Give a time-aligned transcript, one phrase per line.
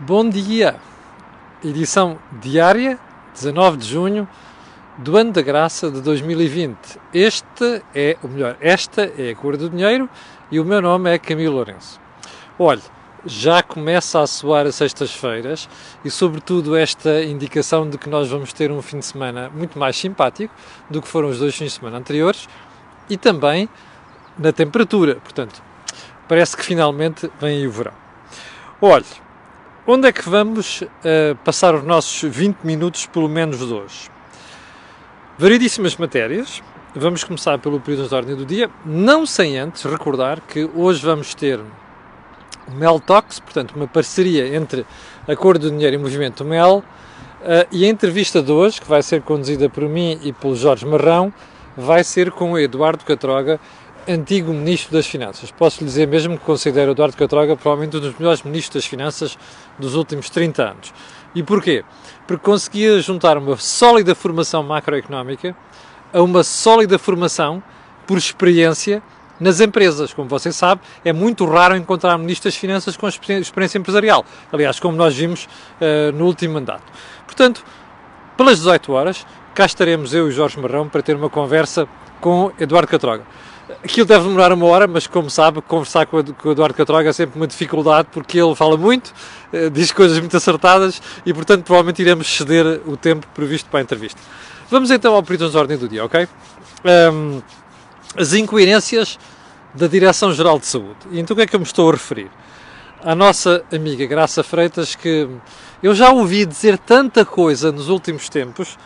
[0.00, 0.76] Bom dia!
[1.64, 3.00] Edição diária,
[3.34, 4.28] 19 de junho
[4.96, 7.00] do ano da graça de 2020.
[7.12, 10.08] Este é, ou melhor, esta é a cor do dinheiro
[10.52, 12.00] e o meu nome é Camilo Lourenço.
[12.56, 12.80] Olhe,
[13.26, 15.68] já começa a soar as sextas-feiras
[16.04, 19.96] e, sobretudo, esta indicação de que nós vamos ter um fim de semana muito mais
[19.96, 20.54] simpático
[20.88, 22.48] do que foram os dois fins de semana anteriores
[23.10, 23.68] e também
[24.38, 25.16] na temperatura.
[25.16, 25.60] Portanto,
[26.28, 27.94] parece que finalmente vem aí o verão.
[28.80, 29.04] Olhe,
[29.90, 34.10] onde é que vamos uh, passar os nossos 20 minutos, pelo menos de hoje?
[35.38, 36.62] Variedíssimas matérias.
[36.94, 41.34] Vamos começar pelo período de ordem do dia, não sem antes recordar que hoje vamos
[41.34, 44.84] ter o Mel Talks, portanto, uma parceria entre
[45.26, 46.84] a Cor do Dinheiro e o Movimento Mel,
[47.40, 50.84] uh, e a entrevista de hoje, que vai ser conduzida por mim e pelo Jorge
[50.84, 51.32] Marrão,
[51.74, 53.58] vai ser com o Eduardo Catroga,
[54.08, 55.50] antigo Ministro das Finanças.
[55.50, 59.38] Posso lhe dizer mesmo que considero Eduardo Catroga provavelmente um dos melhores Ministros das Finanças
[59.78, 60.94] dos últimos 30 anos.
[61.34, 61.84] E porquê?
[62.26, 65.54] Porque conseguia juntar uma sólida formação macroeconómica
[66.12, 67.62] a uma sólida formação
[68.06, 69.02] por experiência
[69.38, 70.14] nas empresas.
[70.14, 74.24] Como você sabe, é muito raro encontrar ministros das Finanças com experiência empresarial.
[74.50, 76.90] Aliás, como nós vimos uh, no último mandato.
[77.26, 77.62] Portanto,
[78.36, 81.86] pelas 18 horas, cá estaremos eu e Jorge Marrão para ter uma conversa
[82.20, 83.24] com Eduardo Catroga.
[83.84, 87.36] Aquilo deve demorar uma hora, mas como sabe, conversar com o Eduardo Catroga é sempre
[87.36, 89.12] uma dificuldade porque ele fala muito,
[89.52, 93.82] uh, diz coisas muito acertadas e, portanto, provavelmente iremos ceder o tempo previsto para a
[93.82, 94.18] entrevista.
[94.70, 96.26] Vamos então ao período de ordem do dia, ok?
[97.12, 97.42] Um,
[98.16, 99.18] as incoerências
[99.74, 100.96] da Direção-Geral de Saúde.
[101.10, 102.30] E então o que é que eu me estou a referir?
[103.04, 105.28] À nossa amiga Graça Freitas, que
[105.82, 108.76] eu já ouvi dizer tanta coisa nos últimos tempos,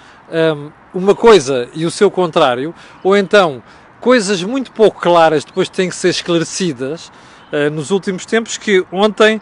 [0.92, 3.62] uma coisa e o seu contrário, ou então
[4.03, 7.11] coisas muito pouco claras depois têm que ser esclarecidas
[7.53, 9.41] ah, nos últimos tempos, que ontem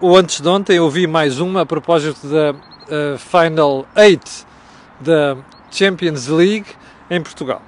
[0.00, 4.46] ou antes de ontem ouvi mais uma a propósito da uh, Final 8
[5.00, 5.36] da
[5.70, 6.66] Champions League
[7.10, 7.60] em Portugal.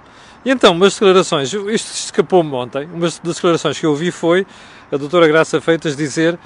[0.44, 4.46] E então, umas declarações, isto escapou-me ontem, uma das declarações que eu ouvi foi
[4.90, 6.38] a doutora Graça Feitas dizer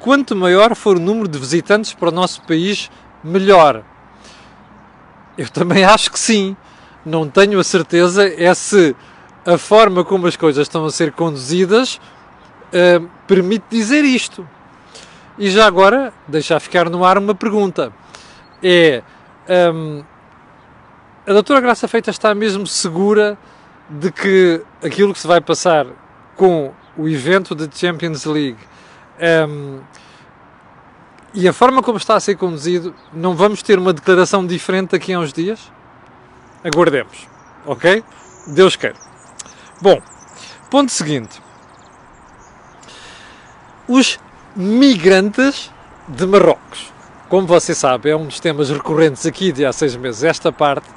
[0.00, 2.90] quanto maior for o número de visitantes para o nosso país,
[3.22, 3.84] melhor.
[5.38, 6.56] Eu também acho que sim.
[7.04, 8.96] Não tenho a certeza é se
[9.46, 12.00] a forma como as coisas estão a ser conduzidas
[12.66, 14.46] uh, permite dizer isto.
[15.38, 17.92] E já agora, deixar ficar no ar uma pergunta.
[18.62, 19.02] É...
[19.48, 20.02] Um,
[21.26, 23.38] a doutora Graça Feita está mesmo segura
[23.88, 25.86] de que aquilo que se vai passar
[26.36, 28.58] com o evento da Champions League
[29.48, 29.80] um,
[31.34, 35.12] e a forma como está a ser conduzido, não vamos ter uma declaração diferente daqui
[35.12, 35.70] a uns dias?
[36.64, 37.28] Aguardemos,
[37.66, 38.02] ok?
[38.46, 39.05] Deus queira.
[39.80, 40.00] Bom,
[40.70, 41.38] ponto seguinte.
[43.86, 44.18] Os
[44.56, 45.70] migrantes
[46.08, 46.90] de Marrocos.
[47.28, 50.88] Como você sabe, é um dos temas recorrentes aqui de há seis meses, esta parte,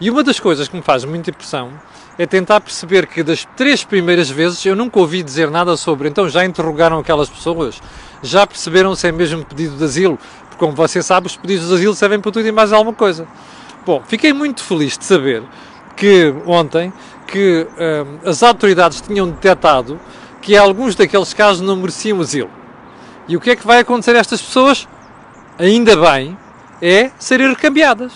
[0.00, 1.72] e uma das coisas que me faz muita impressão
[2.16, 6.08] é tentar perceber que das três primeiras vezes eu nunca ouvi dizer nada sobre.
[6.08, 7.82] Então já interrogaram aquelas pessoas?
[8.22, 10.18] Já perceberam se é mesmo pedido de asilo?
[10.42, 13.26] Porque, como você sabe, os pedidos de asilo servem para tudo e mais alguma coisa.
[13.84, 15.42] Bom, fiquei muito feliz de saber
[15.96, 16.92] que ontem
[17.30, 19.98] que hum, as autoridades tinham detectado
[20.42, 22.50] que alguns daqueles casos não mereciam asilo.
[23.28, 24.88] E o que é que vai acontecer a estas pessoas?
[25.58, 26.36] Ainda bem,
[26.82, 28.12] é serem recambiadas.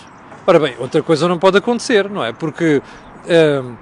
[0.47, 2.33] Ora bem, outra coisa não pode acontecer, não é?
[2.33, 2.83] Porque
[3.63, 3.77] um,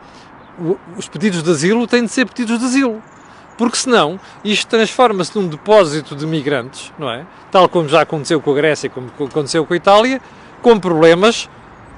[0.97, 3.03] os pedidos de asilo têm de ser pedidos de asilo.
[3.56, 7.25] Porque senão isto transforma-se num depósito de migrantes, não é?
[7.50, 10.20] Tal como já aconteceu com a Grécia, como aconteceu com a Itália,
[10.60, 11.49] com problemas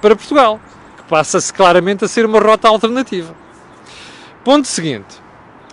[0.01, 0.61] para Portugal,
[1.09, 3.35] passa-se claramente a ser uma rota alternativa.
[4.43, 5.23] Ponto seguinte.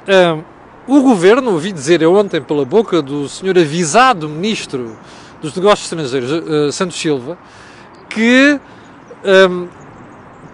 [0.07, 0.43] Um,
[0.87, 4.97] o governo, ouvi dizer ontem pela boca do senhor avisado ministro
[5.41, 7.37] dos Negócios Estrangeiros, uh, Santos Silva,
[8.09, 8.59] que
[9.49, 9.67] um,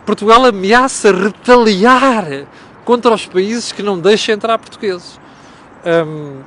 [0.06, 2.46] Portugal ameaça retaliar
[2.86, 5.20] contra os países que não deixam entrar portugueses.
[5.86, 6.42] Um,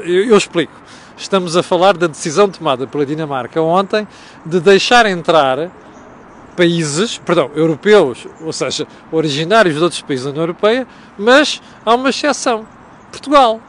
[0.00, 0.72] eu, eu explico.
[1.16, 4.08] Estamos a falar da decisão tomada pela Dinamarca ontem
[4.44, 5.70] de deixar entrar
[6.56, 10.86] países, perdão, europeus, ou seja, originários de outros países da União Europeia,
[11.18, 12.66] mas há uma exceção,
[13.10, 13.60] Portugal.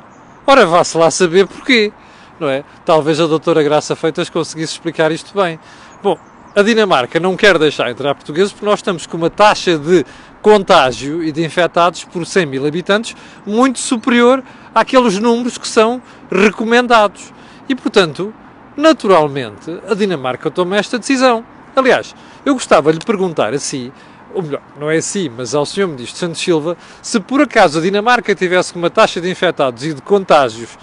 [0.45, 1.93] Ora, vá-se lá saber porquê,
[2.39, 2.63] não é?
[2.85, 5.59] Talvez a doutora Graça Feitas conseguisse explicar isto bem.
[6.01, 6.17] Bom,
[6.55, 10.05] a Dinamarca não quer deixar entrar portugueses porque nós estamos com uma taxa de
[10.41, 14.43] contágio e de infectados por 100 mil habitantes muito superior
[14.75, 17.31] àqueles números que são recomendados.
[17.69, 18.33] E, portanto,
[18.75, 21.45] naturalmente, a Dinamarca toma esta decisão.
[21.75, 22.15] Aliás,
[22.45, 23.91] eu gostava de lhe perguntar a si,
[24.33, 25.87] ou melhor, não é assim, mas ao Sr.
[25.87, 30.01] Ministro Santos Silva, se por acaso a Dinamarca tivesse uma taxa de infectados e de
[30.01, 30.77] contágios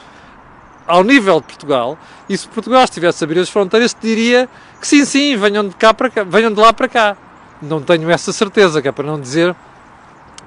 [0.86, 1.98] ao nível de Portugal,
[2.28, 4.48] e se Portugal estivesse a abrir as fronteiras, diria
[4.80, 7.16] que sim, sim, venham de, cá para cá, venham de lá para cá.
[7.60, 9.54] Não tenho essa certeza, que é para não dizer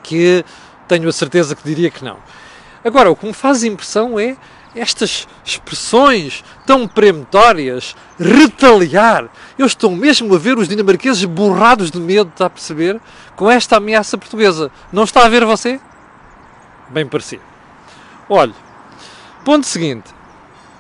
[0.01, 0.43] que
[0.87, 2.17] tenho a certeza que diria que não.
[2.83, 4.35] Agora, o que me faz impressão é
[4.75, 9.29] estas expressões tão peremptórias, retaliar.
[9.57, 12.99] Eu estou mesmo a ver os dinamarqueses borrados de medo, está a perceber?
[13.35, 14.71] Com esta ameaça portuguesa.
[14.91, 15.79] Não está a ver você?
[16.89, 17.43] Bem parecido.
[18.29, 18.53] Olhe,
[19.43, 20.13] ponto seguinte,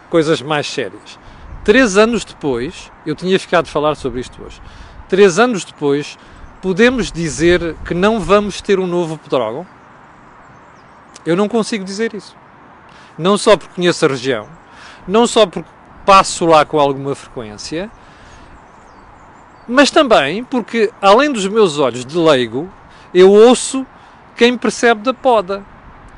[0.09, 1.19] coisas mais sérias.
[1.63, 4.59] Três anos depois, eu tinha ficado a falar sobre isto hoje.
[5.07, 6.17] Três anos depois,
[6.61, 9.67] podemos dizer que não vamos ter um novo Pedrógão?
[11.25, 12.40] Eu não consigo dizer isso.
[13.17, 14.47] Não só porque conheço a região,
[15.07, 15.69] não só porque
[16.05, 17.91] passo lá com alguma frequência,
[19.67, 22.69] mas também porque, além dos meus olhos de leigo,
[23.13, 23.85] eu ouço
[24.35, 25.63] quem percebe da poda.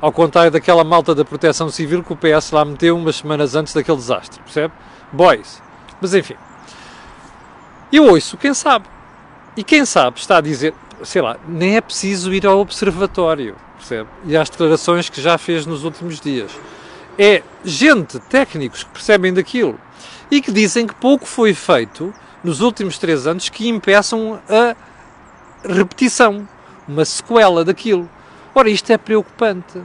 [0.00, 3.72] Ao contrário daquela malta da proteção civil que o PS lá meteu umas semanas antes
[3.72, 4.72] daquele desastre, percebe?
[5.12, 5.62] Boys.
[6.00, 6.36] Mas enfim.
[7.92, 8.86] Eu ouço quem sabe.
[9.56, 14.08] E quem sabe está a dizer, sei lá, nem é preciso ir ao observatório percebe?
[14.24, 16.50] E às declarações que já fez nos últimos dias.
[17.18, 19.78] É gente, técnicos que percebem daquilo
[20.30, 22.12] e que dizem que pouco foi feito
[22.42, 24.74] nos últimos três anos que impeçam a
[25.66, 26.46] repetição,
[26.86, 28.08] uma sequela daquilo.
[28.54, 29.80] Ora, isto é preocupante.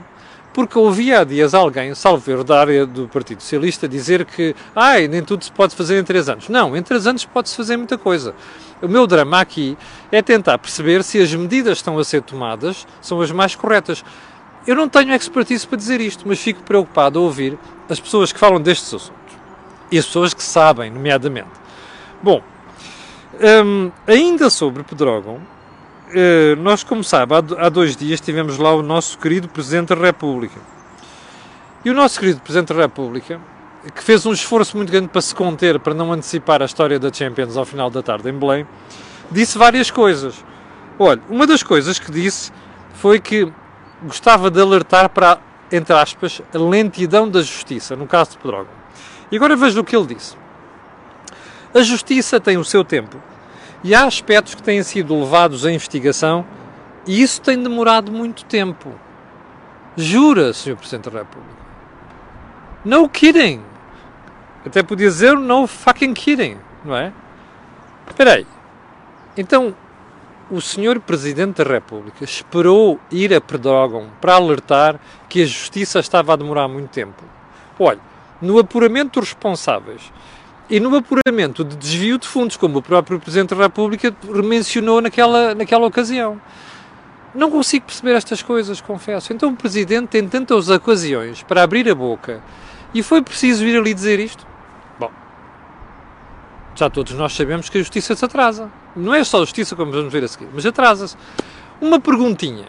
[0.52, 5.22] Porque ouvia há dias alguém, salvo da área do Partido Socialista, dizer que ai, nem
[5.22, 6.48] tudo se pode fazer em três anos.
[6.48, 8.34] Não, em três anos pode-se fazer muita coisa.
[8.82, 9.78] O meu drama aqui
[10.10, 14.02] é tentar perceber se as medidas que estão a ser tomadas são as mais corretas.
[14.66, 17.58] Eu não tenho expertise para dizer isto, mas fico preocupado a ouvir
[17.88, 19.34] as pessoas que falam destes assuntos.
[19.90, 21.48] E as pessoas que sabem, nomeadamente.
[22.22, 22.42] Bom,
[23.64, 28.82] hum, ainda sobre Pedrógão, uh, nós, como sabe, há, há dois dias tivemos lá o
[28.82, 30.60] nosso querido Presidente da República.
[31.84, 33.40] E o nosso querido Presidente da República
[33.94, 37.12] que fez um esforço muito grande para se conter, para não antecipar a história da
[37.12, 38.66] Champions ao final da tarde em Belém,
[39.30, 40.44] disse várias coisas.
[40.98, 42.52] Olha, uma das coisas que disse
[42.92, 43.50] foi que
[44.02, 45.38] gostava de alertar para,
[45.70, 48.72] entre aspas, a lentidão da justiça, no caso de Pedrógão.
[49.30, 50.36] E agora veja o que ele disse.
[51.74, 53.16] A justiça tem o seu tempo
[53.84, 56.44] e há aspectos que têm sido levados à investigação
[57.06, 58.92] e isso tem demorado muito tempo.
[59.96, 60.76] Jura, Sr.
[60.76, 61.60] Presidente da República.
[62.84, 63.62] No kidding!
[64.64, 67.12] Até podia dizer no fucking kidding, não é?
[68.08, 68.46] Espera aí.
[69.36, 69.74] Então,
[70.50, 76.32] o senhor Presidente da República esperou ir a Pedrógão para alertar que a justiça estava
[76.32, 77.22] a demorar muito tempo.
[77.78, 78.00] Olha,
[78.42, 80.12] no apuramento dos responsáveis
[80.68, 84.14] e no apuramento de desvio de fundos, como o próprio Presidente da República
[84.44, 86.40] mencionou naquela, naquela ocasião.
[87.34, 89.32] Não consigo perceber estas coisas, confesso.
[89.32, 92.42] Então o Presidente tem tantas ocasiões para abrir a boca
[92.92, 94.50] e foi preciso ir ali dizer isto?
[96.80, 98.70] já todos nós sabemos que a justiça se atrasa.
[98.94, 101.16] Não é só justiça, como vamos ver a seguir, mas atrasa-se.
[101.80, 102.66] Uma perguntinha.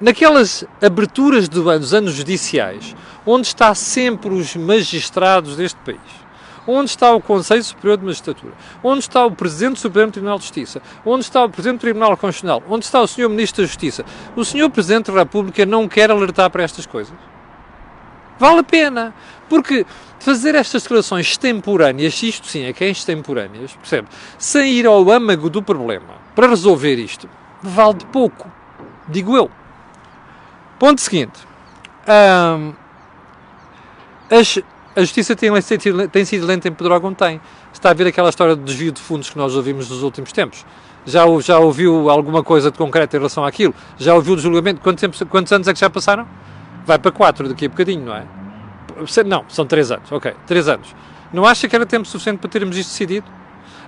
[0.00, 2.94] Naquelas aberturas dos anos judiciais,
[3.24, 6.00] onde está sempre os magistrados deste país,
[6.66, 8.52] onde está o Conselho Superior de Magistratura,
[8.82, 12.16] onde está o Presidente do Supremo Tribunal de Justiça, onde está o Presidente do Tribunal
[12.16, 13.28] Constitucional, onde está o Sr.
[13.28, 14.04] Ministro da Justiça,
[14.36, 14.70] o Sr.
[14.70, 17.14] Presidente da República não quer alertar para estas coisas?
[18.38, 19.14] Vale a pena,
[19.52, 19.84] porque
[20.18, 24.08] fazer estas declarações extemporâneas, isto sim é que é extemporâneas, percebe?
[24.38, 27.28] Sem ir ao âmago do problema para resolver isto,
[27.62, 28.50] vale de pouco,
[29.06, 29.50] digo eu.
[30.78, 31.38] Ponto seguinte.
[32.08, 32.72] Hum,
[34.30, 34.58] as,
[34.96, 35.50] a justiça tem,
[36.10, 37.12] tem sido lenta em Pedrógão?
[37.12, 37.38] Tem.
[37.74, 40.64] Está a ver aquela história do desvio de fundos que nós ouvimos nos últimos tempos?
[41.04, 43.74] Já, já ouviu alguma coisa de concreto em relação àquilo?
[43.98, 44.80] Já ouviu o julgamento?
[44.80, 46.26] Quanto tempo, quantos anos é que já passaram?
[46.86, 48.41] Vai para quatro daqui a bocadinho, não é?
[49.26, 50.94] Não, são três anos, ok, três anos.
[51.32, 53.26] Não acha que era tempo suficiente para termos isto decidido?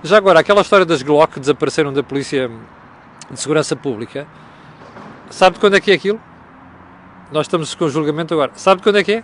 [0.03, 2.49] Já agora, aquela história das Glock que desapareceram da Polícia
[3.29, 4.27] de Segurança Pública,
[5.29, 6.19] sabe quando é que é aquilo?
[7.31, 8.51] Nós estamos com julgamento agora.
[8.55, 9.23] Sabe quando é que é?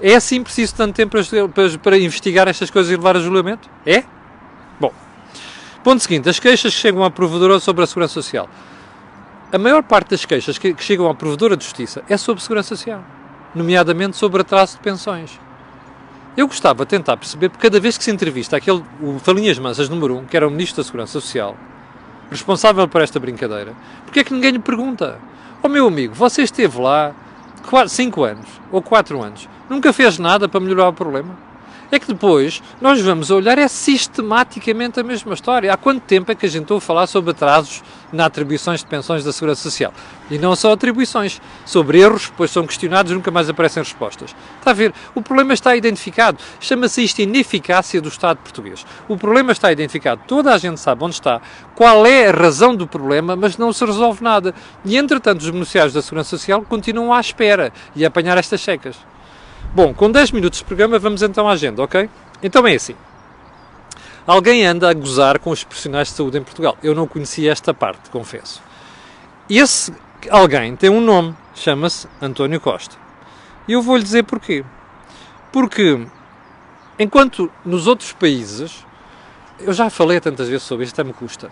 [0.00, 3.68] É assim preciso tanto tempo para, para, para investigar estas coisas e levar a julgamento?
[3.86, 4.04] É?
[4.80, 4.92] Bom.
[5.84, 8.48] Ponto seguinte, as queixas que chegam à Provedora sobre a Segurança Social.
[9.52, 12.74] A maior parte das queixas que, que chegam à Provedora de Justiça é sobre Segurança
[12.74, 13.04] Social
[13.54, 15.38] nomeadamente sobre atraso de pensões.
[16.36, 19.88] Eu gostava de tentar perceber, porque cada vez que se entrevista aquele, o Falinhas Mansas
[19.88, 21.56] número 1, um, que era o Ministro da Segurança Social,
[22.30, 25.18] responsável por esta brincadeira, porque é que ninguém lhe pergunta?
[25.62, 27.14] Ó oh, meu amigo, você esteve lá
[27.86, 31.51] 5 anos ou 4 anos, nunca fez nada para melhorar o problema?
[31.94, 35.72] É que depois nós vamos olhar é sistematicamente a mesma história.
[35.72, 37.82] Há quanto tempo é que a gente ouve falar sobre atrasos
[38.12, 39.92] na atribuições de pensões da Segurança Social?
[40.30, 44.34] E não só atribuições, sobre erros, depois são questionados e nunca mais aparecem respostas.
[44.58, 44.94] Está a ver?
[45.14, 46.38] O problema está identificado.
[46.60, 48.86] Chama-se isto ineficácia do Estado português.
[49.06, 50.22] O problema está identificado.
[50.26, 51.42] Toda a gente sabe onde está,
[51.74, 54.54] qual é a razão do problema, mas não se resolve nada.
[54.84, 58.96] E, entretanto, os beneficiários da Segurança Social continuam à espera e a apanhar estas checas.
[59.74, 62.06] Bom, com 10 minutos de programa, vamos então à agenda, ok?
[62.42, 62.94] Então é assim.
[64.26, 66.76] Alguém anda a gozar com os profissionais de saúde em Portugal.
[66.82, 68.62] Eu não conhecia esta parte, confesso.
[69.48, 69.94] Esse
[70.28, 72.96] alguém tem um nome, chama-se António Costa.
[73.66, 74.62] E eu vou-lhe dizer porquê.
[75.50, 76.06] Porque,
[76.98, 78.84] enquanto nos outros países,
[79.58, 81.50] eu já falei tantas vezes sobre isto, até me custa,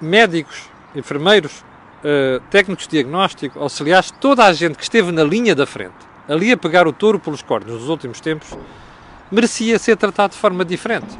[0.00, 1.62] médicos, enfermeiros,
[2.02, 6.52] uh, técnicos de diagnóstico, auxiliares, toda a gente que esteve na linha da frente, ali
[6.52, 8.56] a pegar o touro pelos cornos nos últimos tempos,
[9.30, 11.16] merecia ser tratado de forma diferente.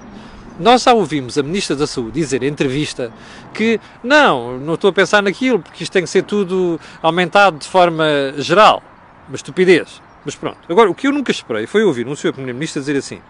[0.59, 3.13] Nós já ouvimos a Ministra da Saúde dizer em entrevista
[3.53, 7.69] que não, não estou a pensar naquilo, porque isto tem que ser tudo aumentado de
[7.69, 8.05] forma
[8.39, 8.83] geral.
[9.29, 10.01] Uma estupidez.
[10.25, 10.59] Mas pronto.
[10.69, 12.33] Agora, o que eu nunca esperei foi ouvir um Sr.
[12.33, 13.21] Primeiro-Ministro dizer assim: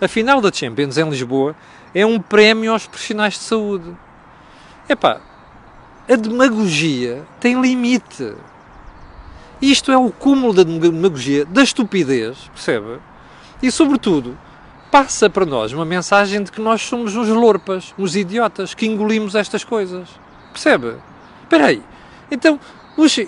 [0.00, 1.54] a final da Champions em Lisboa
[1.94, 3.94] é um prémio aos profissionais de saúde.
[4.88, 5.20] Epá,
[6.08, 8.34] a demagogia tem limite.
[9.60, 12.98] Isto é o cúmulo da demagogia, da estupidez, percebe?
[13.62, 14.38] E, sobretudo,
[14.90, 19.34] passa para nós uma mensagem de que nós somos uns lorpas, uns idiotas, que engolimos
[19.34, 20.08] estas coisas.
[20.52, 20.94] Percebe?
[21.42, 21.82] Espera aí.
[22.30, 22.60] Então,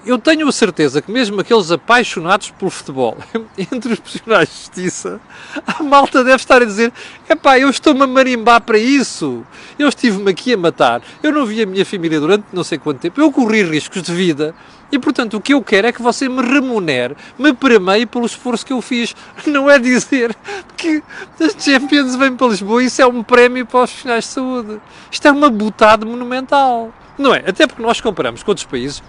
[0.04, 3.16] eu tenho a certeza que mesmo aqueles apaixonados pelo futebol,
[3.56, 5.20] entre os profissionais de justiça,
[5.64, 6.92] a malta deve estar a dizer:
[7.28, 9.46] epá, eu estou-me a marimbar para isso.
[9.78, 11.02] Eu estive-me aqui a matar.
[11.22, 13.20] Eu não vi a minha família durante não sei quanto tempo.
[13.20, 14.54] Eu corri riscos de vida.
[14.92, 18.66] E, portanto, o que eu quero é que você me remunere, me premeie pelo esforço
[18.66, 19.14] que eu fiz.
[19.47, 20.35] Não é dizer
[20.76, 21.02] que
[21.40, 24.80] as Champions vêm para Lisboa e isso é um prémio para os profissionais de saúde.
[25.11, 26.92] Isto é uma botada monumental.
[27.16, 27.44] Não é?
[27.47, 29.02] Até porque nós comparamos com outros países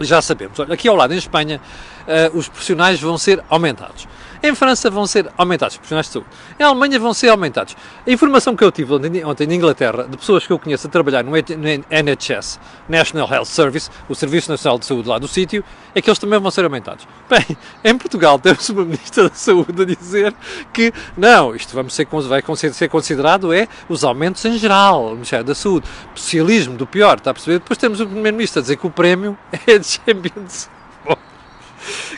[0.00, 0.58] já sabemos.
[0.58, 1.60] Olha, aqui ao lado, em Espanha,
[2.06, 4.08] uh, os profissionais vão ser aumentados.
[4.42, 6.28] Em França vão ser aumentados, profissionais de saúde.
[6.58, 7.76] Em Alemanha vão ser aumentados.
[8.06, 10.90] A informação que eu tive ontem, ontem na Inglaterra, de pessoas que eu conheço a
[10.90, 15.62] trabalhar no NHS, National Health Service, o Serviço Nacional de Saúde lá do sítio,
[15.94, 17.06] é que eles também vão ser aumentados.
[17.28, 20.34] Bem, em Portugal temos uma Ministra da Saúde a dizer
[20.72, 22.42] que não, isto vamos ser, vai
[22.72, 25.86] ser considerado é os aumentos em geral, o Ministério da Saúde.
[26.14, 27.58] Socialismo do pior, está a perceber?
[27.58, 30.70] Depois temos o Primeiro-Ministro a dizer que o prémio é de Champions.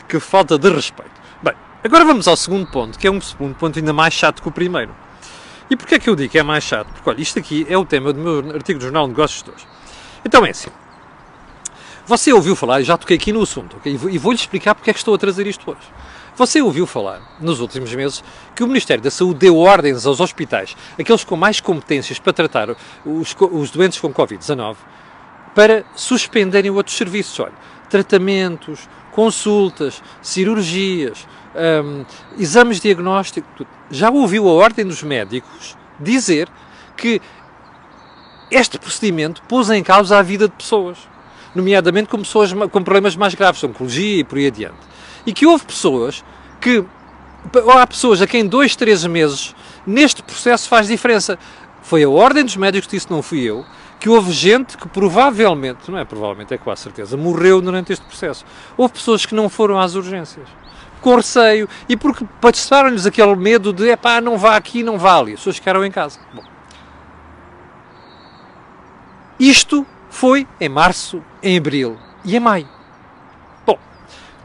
[0.07, 1.22] que falta de respeito.
[1.83, 4.51] Agora vamos ao segundo ponto, que é um segundo ponto ainda mais chato que o
[4.51, 4.95] primeiro.
[5.69, 6.87] E porquê é que eu digo que é mais chato?
[6.87, 9.51] Porque, olha, isto aqui é o tema do meu artigo do Jornal de Negócios de
[9.51, 9.67] hoje.
[10.23, 10.69] Então é assim.
[12.05, 13.93] Você ouviu falar, e já toquei aqui no assunto, okay?
[13.93, 15.81] e vou-lhe explicar porque é que estou a trazer isto hoje.
[16.37, 18.23] Você ouviu falar, nos últimos meses,
[18.55, 22.69] que o Ministério da Saúde deu ordens aos hospitais, aqueles com mais competências para tratar
[23.05, 24.75] os, os doentes com Covid-19,
[25.53, 27.39] para suspenderem outros serviços.
[27.39, 27.53] Olha,
[27.89, 32.05] tratamentos, consultas, cirurgias, um,
[32.37, 33.67] exames diagnósticos.
[33.89, 36.49] Já ouviu a Ordem dos Médicos dizer
[36.97, 37.21] que
[38.51, 40.97] este procedimento pôs em causa a vida de pessoas,
[41.55, 44.77] nomeadamente com pessoas com problemas mais graves, oncologia e por aí adiante.
[45.25, 46.23] E que houve pessoas
[46.59, 46.83] que.
[47.77, 49.53] Há pessoas a quem dois, três meses
[49.85, 51.37] neste processo faz diferença.
[51.81, 53.65] Foi a Ordem dos Médicos que disse, não fui eu,
[53.99, 58.45] que houve gente que provavelmente, não é provavelmente, é a certeza, morreu durante este processo.
[58.77, 60.47] Houve pessoas que não foram às urgências
[61.03, 65.33] com receio e porque passaram-lhes aquele medo de epá, não vá aqui, não vá ali.
[65.33, 66.19] As pessoas ficaram em casa.
[66.33, 66.43] Bom.
[69.37, 72.67] Isto foi em março, em abril e em maio.
[73.65, 73.77] Bom,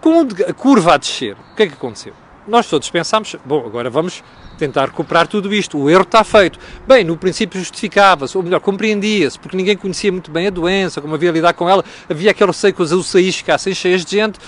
[0.01, 2.13] com a curva a descer, o que é que aconteceu?
[2.47, 4.25] Nós todos pensámos, bom, agora vamos
[4.59, 5.79] tentar recuperar tudo isto.
[5.79, 6.59] O erro está feito.
[6.87, 11.15] Bem, no princípio justificava-se, ou melhor, compreendia-se, porque ninguém conhecia muito bem a doença, como
[11.15, 11.85] havia a lidar com ela.
[12.09, 14.39] Havia aquele receio que as UCIs ficassem cheias de gente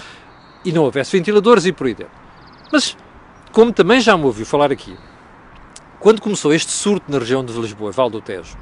[0.65, 2.13] e não houvesse ventiladores e por aí dentro.
[2.73, 2.97] Mas,
[3.53, 4.97] como também já me ouviu falar aqui,
[5.99, 8.57] quando começou este surto na região de Lisboa, Val do Tejo,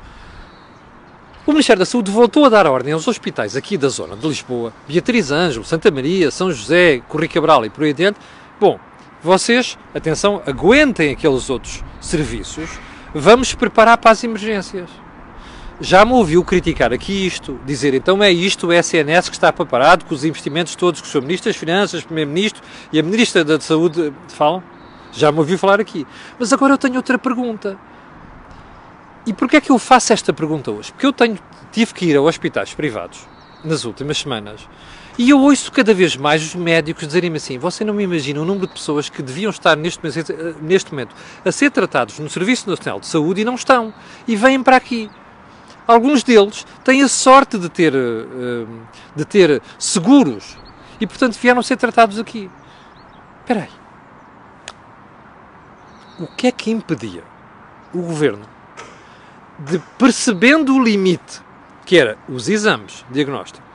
[1.47, 4.73] o Ministério da Saúde voltou a dar ordem aos hospitais aqui da zona de Lisboa,
[4.87, 8.21] Beatriz Ângelo, Santa Maria, São José, Corri Cabral e por aí dentro.
[8.61, 8.79] Bom,
[9.23, 12.69] vocês, atenção, aguentem aqueles outros serviços,
[13.15, 14.91] vamos preparar para as emergências
[15.81, 20.05] já me ouviu criticar aqui isto, dizer então é isto o SNS que está preparado
[20.05, 21.23] com os investimentos todos que o Sr.
[21.23, 24.63] Ministro das Finanças, Primeiro-Ministro e a Ministra da Saúde falam?
[25.13, 26.07] Já me ouviu falar aqui.
[26.39, 27.79] Mas agora eu tenho outra pergunta.
[29.25, 30.93] E porquê é que eu faço esta pergunta hoje?
[30.93, 31.39] Porque eu tenho,
[31.71, 33.27] tive que ir a hospitais privados
[33.65, 34.69] nas últimas semanas
[35.19, 38.45] E eu ouço cada vez mais os médicos dizerem-me assim: você não me imagina o
[38.45, 42.69] número de pessoas que deviam estar neste momento, neste momento a ser tratados no Serviço
[42.69, 43.93] Nacional de Saúde e não estão.
[44.27, 45.11] E vêm para aqui.
[45.89, 48.67] Alguns deles têm a sorte de ter, eh,
[49.17, 50.59] de ter seguros
[51.01, 52.51] e, portanto, vieram ser tratados aqui.
[53.41, 53.71] Espera aí.
[56.21, 57.25] O que é que impedia
[57.95, 58.45] o governo
[59.59, 61.41] de, percebendo o limite,
[61.87, 63.67] que era os exames diagnóstico,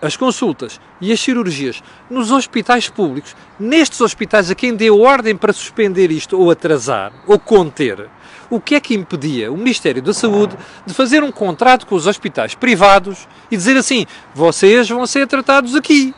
[0.00, 5.52] as consultas e as cirurgias nos hospitais públicos, nestes hospitais a quem deu ordem para
[5.52, 8.08] suspender isto ou atrasar ou conter,
[8.50, 12.06] o que é que impedia o Ministério da Saúde de fazer um contrato com os
[12.06, 16.14] hospitais privados e dizer assim: vocês vão ser tratados aqui?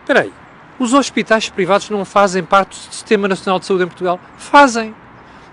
[0.00, 0.32] Espera aí,
[0.78, 4.18] os hospitais privados não fazem parte do Sistema Nacional de Saúde em Portugal?
[4.36, 4.94] Fazem.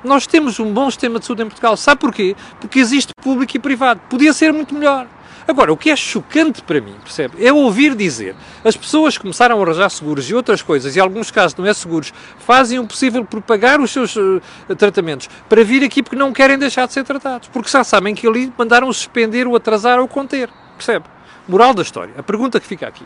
[0.03, 1.75] Nós temos um bom sistema de saúde em Portugal.
[1.75, 2.35] Sabe porquê?
[2.61, 3.99] Porque existe público e privado.
[4.09, 5.07] Podia ser muito melhor.
[5.47, 7.45] Agora, o que é chocante para mim, percebe?
[7.45, 8.35] É ouvir dizer
[8.65, 11.73] as pessoas começaram a arranjar seguros e outras coisas, e em alguns casos não é
[11.73, 14.41] seguros, fazem o possível por pagar os seus uh,
[14.77, 18.27] tratamentos para vir aqui porque não querem deixar de ser tratados, porque já sabem que
[18.27, 21.05] ali mandaram suspender, ou atrasar ou conter, percebe?
[21.47, 22.13] Moral da história.
[22.17, 23.05] A pergunta que fica aqui.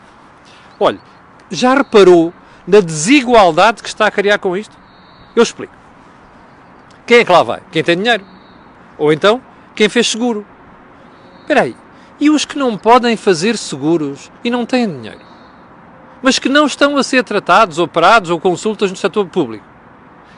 [0.80, 0.98] Olha,
[1.48, 2.34] já reparou
[2.66, 4.76] na desigualdade que está a criar com isto?
[5.36, 5.72] Eu explico.
[7.06, 7.60] Quem é que lá vai?
[7.70, 8.24] Quem tem dinheiro.
[8.98, 9.40] Ou então,
[9.76, 10.44] quem fez seguro.
[11.40, 11.81] Espera aí.
[12.20, 15.20] E os que não podem fazer seguros e não têm dinheiro?
[16.22, 19.64] Mas que não estão a ser tratados, operados ou consultas no setor público?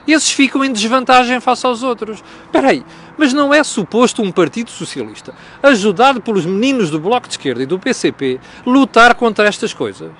[0.07, 2.23] Esses ficam em desvantagem face aos outros.
[2.45, 2.85] Espera aí,
[3.17, 7.67] mas não é suposto um Partido Socialista, ajudado pelos meninos do Bloco de Esquerda e
[7.67, 10.11] do PCP, lutar contra estas coisas?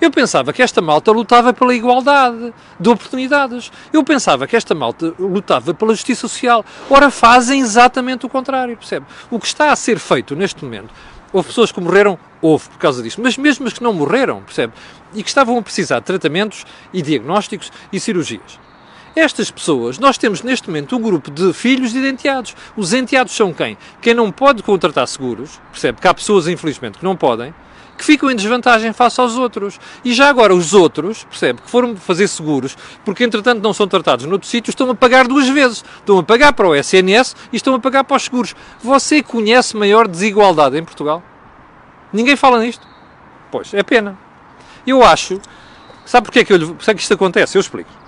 [0.00, 3.70] Eu pensava que esta malta lutava pela igualdade de oportunidades.
[3.92, 6.64] Eu pensava que esta malta lutava pela justiça social.
[6.90, 9.06] Ora, fazem exatamente o contrário, percebe?
[9.30, 10.92] O que está a ser feito neste momento,
[11.32, 14.72] houve pessoas que morreram, houve por causa disso, mas mesmo as que não morreram, percebe?
[15.14, 18.58] E que estavam a precisar de tratamentos e diagnósticos e cirurgias.
[19.16, 22.56] Estas pessoas, nós temos neste momento um grupo de filhos de enteados.
[22.76, 23.78] Os enteados são quem?
[24.00, 26.00] Quem não pode contratar seguros, percebe?
[26.00, 27.54] Que há pessoas, infelizmente, que não podem,
[27.96, 29.78] que ficam em desvantagem face aos outros.
[30.04, 34.26] E já agora os outros, percebe, que foram fazer seguros, porque entretanto não são tratados
[34.26, 35.84] noutro sítio, estão a pagar duas vezes.
[35.98, 38.54] Estão a pagar para o SNS e estão a pagar para os seguros.
[38.82, 41.22] Você conhece maior desigualdade em Portugal?
[42.12, 42.86] Ninguém fala nisto?
[43.50, 44.18] Pois, é pena.
[44.86, 45.40] Eu acho.
[46.04, 47.56] Sabe porquê que, eu, porquê que isto acontece?
[47.56, 48.03] Eu explico.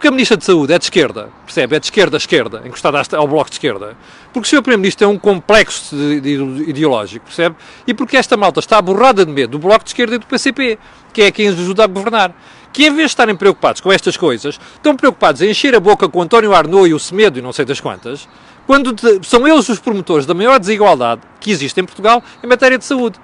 [0.00, 1.76] Porque a Ministra de Saúde é de esquerda, percebe?
[1.76, 3.94] É de esquerda a esquerda, encostada ao bloco de esquerda.
[4.32, 4.62] Porque o Sr.
[4.62, 7.54] Primeiro-Ministro é um complexo de, de, ideológico, percebe?
[7.86, 10.78] E porque esta malta está borrada de medo do bloco de esquerda e do PCP,
[11.12, 12.34] que é quem os ajuda a governar.
[12.72, 16.08] Que em vez de estarem preocupados com estas coisas, estão preocupados em encher a boca
[16.08, 18.26] com António Arnaud e o Semedo e não sei das quantas,
[18.66, 22.86] quando são eles os promotores da maior desigualdade que existe em Portugal em matéria de
[22.86, 23.20] saúde.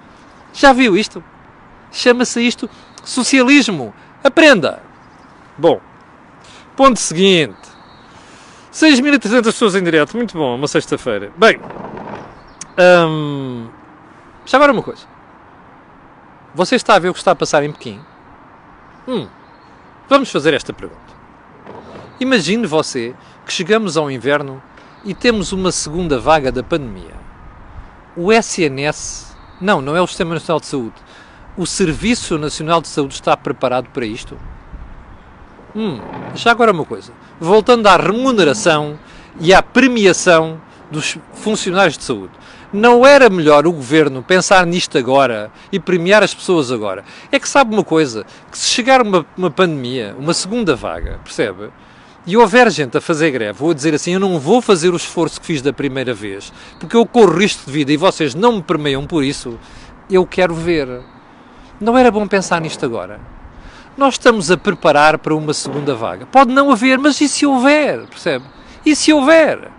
[0.53, 1.25] Já viu isto?
[1.91, 2.69] Chama-se isto
[3.03, 3.95] socialismo.
[4.23, 4.83] Aprenda!
[5.57, 5.81] Bom,
[6.77, 7.57] Ponto seguinte.
[8.71, 11.33] 6.300 pessoas em direto, muito bom, uma sexta-feira.
[11.39, 11.59] Bem,
[13.09, 13.69] hum,
[14.45, 15.07] já agora uma coisa.
[16.55, 17.99] Você está a ver o que está a passar em Pequim?
[19.09, 19.27] Hum,
[20.07, 21.01] vamos fazer esta pergunta.
[22.21, 23.15] Imagine você
[23.47, 24.63] que chegamos ao inverno
[25.05, 27.15] e temos uma segunda vaga da pandemia.
[28.15, 30.95] O SNS, não, não é o Sistema Nacional de Saúde,
[31.57, 34.37] o Serviço Nacional de Saúde está preparado para isto?
[35.77, 36.01] Hum,
[36.35, 37.13] já agora uma coisa.
[37.39, 38.99] Voltando à remuneração
[39.39, 40.59] e à premiação
[40.91, 42.33] dos funcionários de saúde.
[42.73, 47.05] Não era melhor o governo pensar nisto agora e premiar as pessoas agora?
[47.31, 51.69] É que sabe uma coisa: que se chegar uma, uma pandemia, uma segunda vaga, percebe?
[52.27, 54.97] E houver gente a fazer greve, ou a dizer assim: eu não vou fazer o
[54.97, 58.53] esforço que fiz da primeira vez, porque eu corro risco de vida e vocês não
[58.53, 59.59] me premiam por isso,
[60.11, 61.03] eu quero ver.
[61.79, 63.36] Não era bom pensar nisto agora?
[63.97, 66.27] Nós estamos a preparar para uma segunda vaga.
[66.27, 68.07] Pode não haver, mas e se houver?
[68.07, 68.45] Percebe?
[68.85, 69.71] E se houver?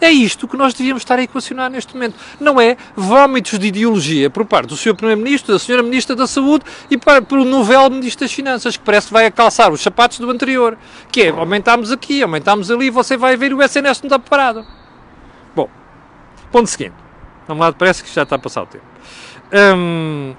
[0.00, 2.16] É isto que nós devíamos estar a equacionar neste momento.
[2.40, 4.94] Não é vómitos de ideologia por parte do Sr.
[4.94, 5.82] Primeiro-Ministro, da Sra.
[5.82, 9.30] Ministra da Saúde e para, pelo novel Ministro das Finanças, que parece que vai a
[9.30, 10.78] calçar os sapatos do anterior.
[11.12, 14.64] Que é, aumentámos aqui, aumentámos ali, você vai ver o SNS não está preparado.
[15.54, 15.68] Bom,
[16.50, 16.94] ponto seguinte.
[17.46, 18.84] Vamos lá, parece que já está a passar o tempo.
[19.52, 20.34] Hum,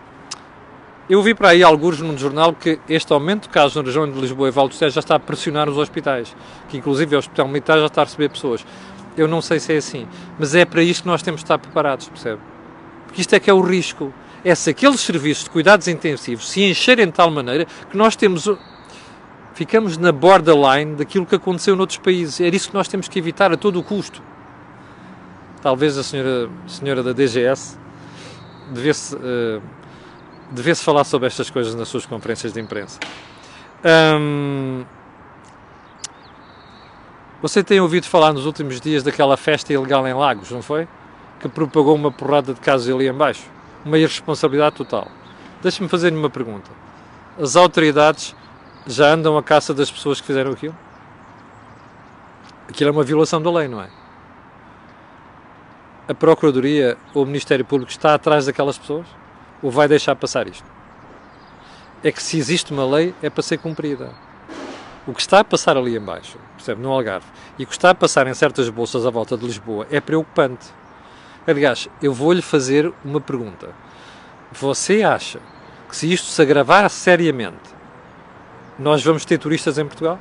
[1.11, 4.17] eu vi para aí alguns num jornal que este aumento de casos na região de
[4.17, 6.33] Lisboa e Val do Sérgio já está a pressionar os hospitais,
[6.69, 8.65] que inclusive o Hospital Militar já está a receber pessoas.
[9.17, 10.07] Eu não sei se é assim,
[10.39, 12.39] mas é para isto que nós temos de estar preparados, percebe?
[13.05, 14.13] Porque isto é que é o risco.
[14.41, 18.49] É se aqueles serviços de cuidados intensivos se encherem de tal maneira que nós temos
[19.53, 22.39] ficamos na borderline daquilo que aconteceu noutros países.
[22.39, 24.23] É isso que nós temos que evitar a todo o custo.
[25.61, 27.77] Talvez a senhora, senhora da DGS
[28.73, 29.61] devesse uh,
[30.51, 32.99] devesse falar sobre estas coisas nas suas conferências de imprensa.
[37.41, 40.87] Você tem ouvido falar nos últimos dias daquela festa ilegal em Lagos, não foi?
[41.39, 43.49] Que propagou uma porrada de casos ali em baixo.
[43.83, 45.07] Uma irresponsabilidade total.
[45.63, 46.69] Deixe-me fazer-lhe uma pergunta.
[47.39, 48.35] As autoridades
[48.85, 50.77] já andam à caça das pessoas que fizeram aquilo?
[52.69, 53.89] Aquilo é uma violação da lei, não é?
[56.07, 59.07] A Procuradoria ou o Ministério Público está atrás daquelas pessoas?
[59.61, 60.69] Ou vai deixar passar isto?
[62.03, 64.11] É que se existe uma lei, é para ser cumprida.
[65.05, 67.25] O que está a passar ali embaixo, percebe, no Algarve,
[67.57, 70.67] e o que está a passar em certas bolsas à volta de Lisboa é preocupante.
[71.47, 73.69] Aliás, eu vou-lhe fazer uma pergunta.
[74.51, 75.39] Você acha
[75.89, 77.71] que se isto se agravar seriamente,
[78.77, 80.19] nós vamos ter turistas em Portugal?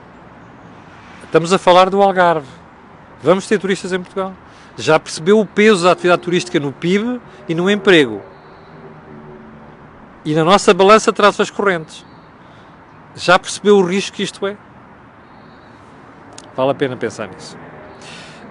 [1.25, 2.49] Estamos a falar do Algarve.
[3.23, 4.35] Vamos ter turistas em Portugal?
[4.77, 8.23] Já percebeu o peso da atividade turística no PIB e no emprego?
[10.25, 12.05] E na nossa balança traz as correntes.
[13.15, 14.57] Já percebeu o risco que isto é?
[16.55, 17.57] Vale a pena pensar nisso.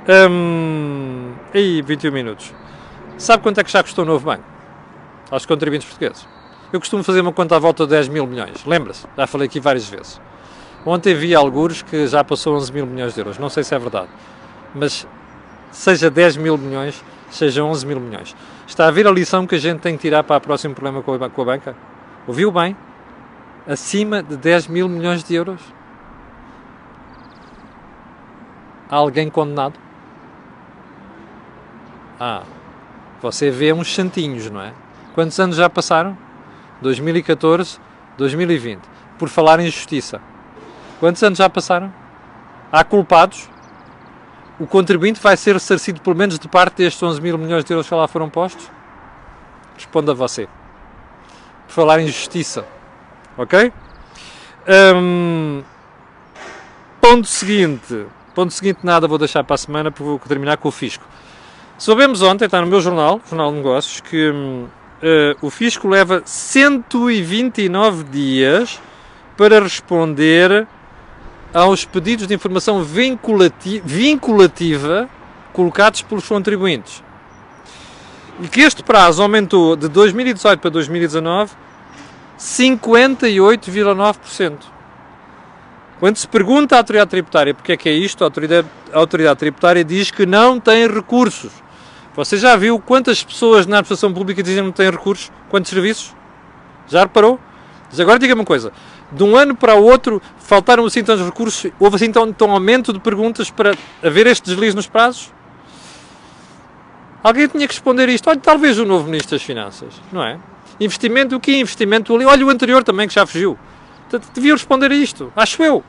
[0.08, 2.54] Hum, aí, 21 minutos.
[3.18, 4.44] Sabe quanto é que já custou o novo banco?
[5.30, 6.28] Aos contribuintes portugueses.
[6.72, 8.66] Eu costumo fazer uma conta à volta de 10 mil milhões.
[8.66, 9.06] Lembra-se?
[9.16, 10.20] Já falei aqui várias vezes.
[10.86, 13.38] Ontem vi alguns que já passou 11 mil milhões de euros.
[13.38, 14.08] Não sei se é verdade.
[14.74, 15.06] Mas
[15.72, 18.36] seja 10 mil milhões, seja 11 mil milhões.
[18.70, 21.02] Está a ver a lição que a gente tem que tirar para o próximo problema
[21.02, 21.76] com a, com a banca?
[22.28, 22.78] Ouviu bem?
[23.68, 25.60] Acima de 10 mil milhões de euros?
[28.88, 29.74] Há alguém condenado?
[32.20, 32.44] Ah,
[33.20, 34.72] você vê uns santinhos, não é?
[35.16, 36.16] Quantos anos já passaram?
[36.80, 37.80] 2014,
[38.20, 38.82] 2020.
[39.18, 40.22] Por falar em justiça.
[41.00, 41.92] Quantos anos já passaram?
[42.72, 43.50] Há culpados?
[44.60, 47.88] O contribuinte vai ser ressarcido pelo menos de parte destes 11 mil milhões de euros
[47.88, 48.70] que lá foram postos?
[49.76, 50.50] Responda você.
[51.68, 52.66] Por falar em justiça.
[53.38, 53.72] Ok?
[54.96, 55.64] Um,
[57.00, 58.06] ponto seguinte.
[58.36, 61.06] Ponto seguinte, nada vou deixar para a semana, porque vou terminar com o fisco.
[61.78, 64.68] Soubemos ontem, está no meu jornal, Jornal de Negócios, que uh,
[65.42, 68.82] o fisco leva 129 dias
[69.38, 70.68] para responder
[71.54, 75.10] aos pedidos de informação vinculativa, vinculativa
[75.54, 77.04] colocados pelos contribuintes.
[78.42, 81.52] E que este prazo aumentou de 2018 para 2019
[82.40, 84.58] 58,9%.
[86.00, 89.40] Quando se pergunta à autoridade tributária porque é que é isto, a autoridade, a autoridade
[89.40, 91.52] tributária diz que não tem recursos.
[92.16, 95.30] Você já viu quantas pessoas na administração pública dizem que não têm recursos?
[95.50, 96.16] Quantos serviços?
[96.88, 97.38] Já reparou?
[97.90, 98.72] Mas agora diga-me uma coisa:
[99.12, 101.72] de um ano para o outro faltaram assim tantos recursos?
[101.80, 105.32] Houve assim tão, tão aumento de perguntas para haver este deslize nos prazos?
[107.24, 108.30] Alguém tinha que responder isto.
[108.30, 110.38] Olha, talvez o novo Ministro das Finanças, não é?
[110.80, 112.26] Investimento, o que investimento ali?
[112.26, 113.58] Olha o anterior também que já fugiu.
[114.34, 115.84] Deviam responder a isto, acho eu.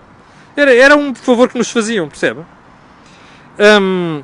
[0.57, 2.41] Era, era um favor que nos faziam, percebe?
[3.59, 4.23] Hum,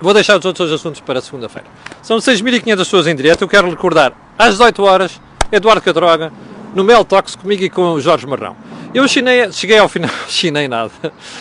[0.00, 1.66] vou deixar os outros assuntos para segunda-feira.
[2.02, 3.42] São 6.500 pessoas em direto.
[3.42, 6.32] Eu quero recordar, às 18 horas, Eduardo Cadroga,
[6.74, 8.56] no Mel Talks, comigo e com o Jorge Marrão.
[8.92, 10.90] Eu chinei, cheguei ao final, chinei nada,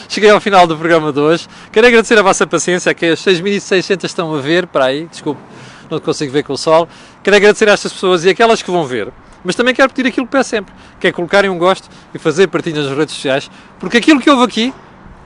[0.08, 1.48] cheguei ao final do programa de hoje.
[1.72, 5.42] Quero agradecer a vossa paciência, que as 6.600 estão a ver, para aí, desculpe,
[5.90, 6.88] não consigo ver com o sol.
[7.24, 9.12] Quero agradecer a estas pessoas e aquelas que vão ver.
[9.44, 12.48] Mas também quero pedir aquilo que peço sempre, que é colocarem um gosto e fazer
[12.48, 14.74] partilhas nas redes sociais, porque aquilo que houve aqui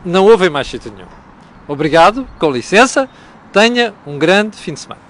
[0.04, 1.08] não houve em mais sítio nenhum.
[1.68, 3.10] Obrigado, com licença,
[3.52, 5.07] tenha um grande fim de semana.